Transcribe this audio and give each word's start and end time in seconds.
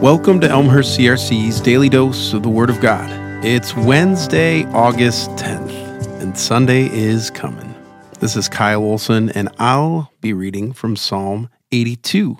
Welcome 0.00 0.40
to 0.40 0.48
Elmhurst 0.48 0.98
CRC's 0.98 1.60
Daily 1.60 1.90
Dose 1.90 2.32
of 2.32 2.42
the 2.42 2.48
Word 2.48 2.70
of 2.70 2.80
God. 2.80 3.10
It's 3.44 3.76
Wednesday, 3.76 4.64
August 4.68 5.28
10th, 5.32 6.22
and 6.22 6.38
Sunday 6.38 6.86
is 6.86 7.28
coming. 7.28 7.74
This 8.18 8.34
is 8.34 8.48
Kyle 8.48 8.80
Olson, 8.80 9.28
and 9.28 9.50
I'll 9.58 10.10
be 10.22 10.32
reading 10.32 10.72
from 10.72 10.96
Psalm 10.96 11.50
82, 11.70 12.38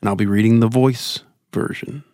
and 0.00 0.08
I'll 0.08 0.16
be 0.16 0.24
reading 0.24 0.60
the 0.60 0.66
voice 0.66 1.24
version. 1.52 2.04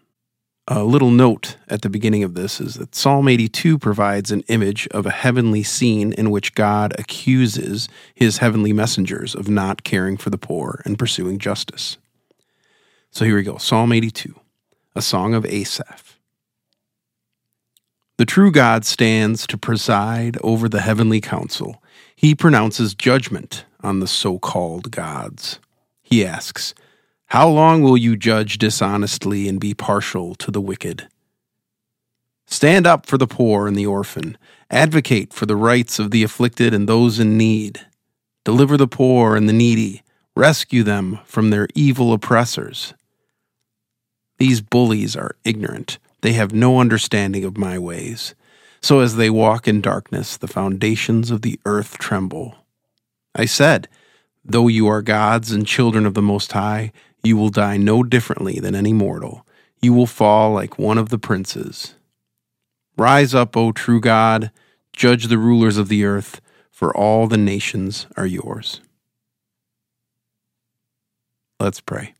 A 0.66 0.82
little 0.82 1.12
note 1.12 1.56
at 1.68 1.82
the 1.82 1.88
beginning 1.88 2.24
of 2.24 2.34
this 2.34 2.60
is 2.60 2.74
that 2.74 2.96
Psalm 2.96 3.28
82 3.28 3.78
provides 3.78 4.32
an 4.32 4.40
image 4.48 4.88
of 4.88 5.06
a 5.06 5.12
heavenly 5.12 5.62
scene 5.62 6.12
in 6.14 6.32
which 6.32 6.56
God 6.56 6.98
accuses 6.98 7.88
his 8.12 8.38
heavenly 8.38 8.72
messengers 8.72 9.36
of 9.36 9.48
not 9.48 9.84
caring 9.84 10.16
for 10.16 10.30
the 10.30 10.36
poor 10.36 10.82
and 10.84 10.98
pursuing 10.98 11.38
justice. 11.38 11.96
So 13.12 13.24
here 13.24 13.36
we 13.36 13.44
go 13.44 13.56
Psalm 13.56 13.92
82 13.92 14.34
a 14.94 15.02
song 15.02 15.34
of 15.34 15.44
Asaph. 15.44 16.18
The 18.16 18.24
true 18.24 18.52
God 18.52 18.84
stands 18.84 19.44
to 19.48 19.58
preside 19.58 20.38
over 20.42 20.68
the 20.68 20.82
heavenly 20.82 21.20
council. 21.20 21.82
He 22.14 22.34
pronounces 22.34 22.94
judgment 22.94 23.64
on 23.82 23.98
the 23.98 24.06
so 24.06 24.38
called 24.38 24.92
gods. 24.92 25.58
He 26.02 26.24
asks, 26.24 26.74
How 27.26 27.48
long 27.48 27.82
will 27.82 27.96
you 27.96 28.16
judge 28.16 28.58
dishonestly 28.58 29.48
and 29.48 29.58
be 29.58 29.74
partial 29.74 30.36
to 30.36 30.52
the 30.52 30.60
wicked? 30.60 31.08
Stand 32.46 32.86
up 32.86 33.06
for 33.06 33.18
the 33.18 33.26
poor 33.26 33.66
and 33.66 33.76
the 33.76 33.86
orphan. 33.86 34.38
Advocate 34.70 35.32
for 35.32 35.46
the 35.46 35.56
rights 35.56 35.98
of 35.98 36.12
the 36.12 36.22
afflicted 36.22 36.72
and 36.72 36.88
those 36.88 37.18
in 37.18 37.36
need. 37.36 37.80
Deliver 38.44 38.76
the 38.76 38.86
poor 38.86 39.34
and 39.34 39.48
the 39.48 39.52
needy. 39.52 40.02
Rescue 40.36 40.84
them 40.84 41.18
from 41.24 41.50
their 41.50 41.66
evil 41.74 42.12
oppressors. 42.12 42.94
These 44.38 44.60
bullies 44.60 45.16
are 45.16 45.36
ignorant. 45.44 45.98
They 46.20 46.32
have 46.32 46.52
no 46.52 46.80
understanding 46.80 47.44
of 47.44 47.58
my 47.58 47.78
ways. 47.78 48.34
So 48.80 49.00
as 49.00 49.16
they 49.16 49.30
walk 49.30 49.66
in 49.66 49.80
darkness, 49.80 50.36
the 50.36 50.48
foundations 50.48 51.30
of 51.30 51.42
the 51.42 51.58
earth 51.64 51.98
tremble. 51.98 52.56
I 53.34 53.46
said, 53.46 53.88
Though 54.44 54.68
you 54.68 54.86
are 54.88 55.02
gods 55.02 55.52
and 55.52 55.66
children 55.66 56.04
of 56.04 56.14
the 56.14 56.22
Most 56.22 56.52
High, 56.52 56.92
you 57.22 57.36
will 57.36 57.48
die 57.48 57.78
no 57.78 58.02
differently 58.02 58.60
than 58.60 58.74
any 58.74 58.92
mortal. 58.92 59.46
You 59.80 59.94
will 59.94 60.06
fall 60.06 60.52
like 60.52 60.78
one 60.78 60.98
of 60.98 61.08
the 61.08 61.18
princes. 61.18 61.94
Rise 62.96 63.34
up, 63.34 63.56
O 63.56 63.72
true 63.72 64.00
God, 64.00 64.50
judge 64.92 65.28
the 65.28 65.38
rulers 65.38 65.78
of 65.78 65.88
the 65.88 66.04
earth, 66.04 66.40
for 66.70 66.94
all 66.94 67.26
the 67.26 67.38
nations 67.38 68.06
are 68.16 68.26
yours. 68.26 68.80
Let's 71.58 71.80
pray. 71.80 72.14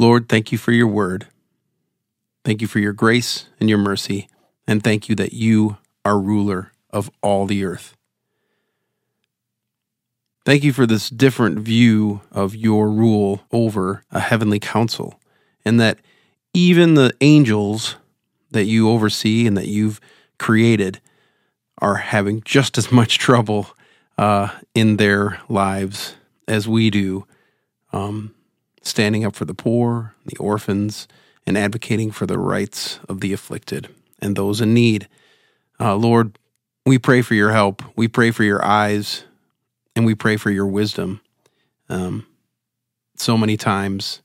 Lord, 0.00 0.30
thank 0.30 0.50
you 0.50 0.56
for 0.56 0.72
your 0.72 0.86
word. 0.86 1.26
Thank 2.42 2.62
you 2.62 2.66
for 2.66 2.78
your 2.78 2.94
grace 2.94 3.50
and 3.60 3.68
your 3.68 3.76
mercy, 3.76 4.28
and 4.66 4.82
thank 4.82 5.10
you 5.10 5.14
that 5.16 5.34
you 5.34 5.76
are 6.06 6.18
ruler 6.18 6.72
of 6.88 7.10
all 7.20 7.44
the 7.44 7.64
earth. 7.64 7.94
Thank 10.46 10.64
you 10.64 10.72
for 10.72 10.86
this 10.86 11.10
different 11.10 11.58
view 11.58 12.22
of 12.32 12.56
your 12.56 12.90
rule 12.90 13.42
over 13.52 14.02
a 14.10 14.20
heavenly 14.20 14.58
council, 14.58 15.20
and 15.66 15.78
that 15.78 15.98
even 16.54 16.94
the 16.94 17.12
angels 17.20 17.96
that 18.52 18.64
you 18.64 18.88
oversee 18.88 19.46
and 19.46 19.54
that 19.58 19.68
you've 19.68 20.00
created 20.38 20.98
are 21.76 21.96
having 21.96 22.40
just 22.46 22.78
as 22.78 22.90
much 22.90 23.18
trouble 23.18 23.66
uh, 24.16 24.48
in 24.74 24.96
their 24.96 25.42
lives 25.50 26.14
as 26.48 26.66
we 26.66 26.88
do 26.88 27.26
um, 27.92 28.34
standing 28.82 29.24
up 29.24 29.34
for 29.34 29.44
the 29.44 29.54
poor, 29.54 30.14
the 30.26 30.36
orphans, 30.38 31.06
and 31.46 31.56
advocating 31.56 32.10
for 32.10 32.26
the 32.26 32.38
rights 32.38 32.98
of 33.08 33.20
the 33.20 33.32
afflicted 33.32 33.88
and 34.20 34.36
those 34.36 34.60
in 34.60 34.74
need. 34.74 35.08
Uh, 35.78 35.96
Lord, 35.96 36.38
we 36.86 36.98
pray 36.98 37.22
for 37.22 37.34
your 37.34 37.52
help. 37.52 37.82
We 37.96 38.08
pray 38.08 38.30
for 38.30 38.44
your 38.44 38.64
eyes, 38.64 39.24
and 39.94 40.04
we 40.04 40.14
pray 40.14 40.36
for 40.36 40.50
your 40.50 40.66
wisdom. 40.66 41.20
Um, 41.88 42.26
so 43.16 43.36
many 43.36 43.56
times 43.56 44.22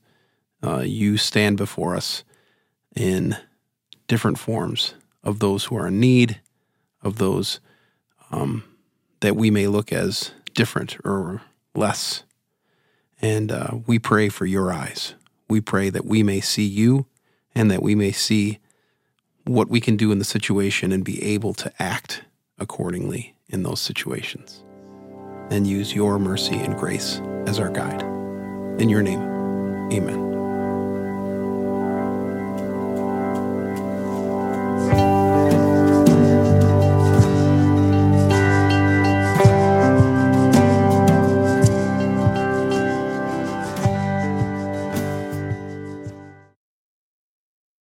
uh, 0.62 0.80
you 0.80 1.16
stand 1.16 1.56
before 1.56 1.96
us 1.96 2.24
in 2.94 3.36
different 4.08 4.38
forms 4.38 4.94
of 5.22 5.38
those 5.40 5.64
who 5.64 5.76
are 5.76 5.88
in 5.88 6.00
need, 6.00 6.40
of 7.02 7.18
those 7.18 7.60
um, 8.30 8.64
that 9.20 9.36
we 9.36 9.50
may 9.50 9.66
look 9.66 9.92
as 9.92 10.32
different 10.54 10.96
or 11.04 11.42
less 11.74 12.22
and 13.26 13.50
uh, 13.50 13.78
we 13.88 13.98
pray 13.98 14.28
for 14.28 14.46
your 14.46 14.72
eyes. 14.72 15.14
We 15.48 15.60
pray 15.60 15.90
that 15.90 16.04
we 16.04 16.22
may 16.22 16.40
see 16.40 16.64
you 16.64 17.06
and 17.56 17.72
that 17.72 17.82
we 17.82 17.96
may 17.96 18.12
see 18.12 18.60
what 19.44 19.68
we 19.68 19.80
can 19.80 19.96
do 19.96 20.12
in 20.12 20.20
the 20.20 20.24
situation 20.24 20.92
and 20.92 21.04
be 21.04 21.20
able 21.22 21.52
to 21.54 21.72
act 21.82 22.22
accordingly 22.58 23.34
in 23.48 23.64
those 23.64 23.80
situations. 23.80 24.62
And 25.50 25.66
use 25.66 25.92
your 25.92 26.20
mercy 26.20 26.54
and 26.54 26.76
grace 26.76 27.20
as 27.46 27.58
our 27.58 27.70
guide. 27.70 28.02
In 28.80 28.88
your 28.88 29.02
name, 29.02 29.20
amen. 29.92 30.35